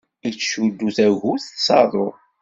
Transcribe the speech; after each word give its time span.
Ittcuddu 0.27 0.89
tagut 0.95 1.45
s 1.65 1.67
aḍu. 1.79 2.07